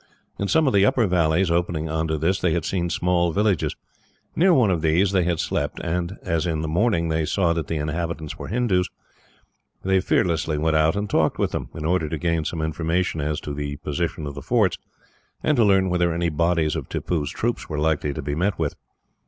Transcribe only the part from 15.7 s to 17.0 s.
whether any bodies of